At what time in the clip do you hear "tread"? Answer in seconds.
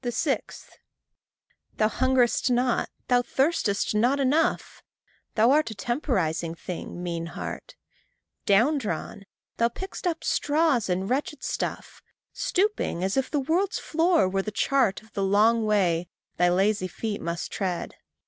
17.51-17.93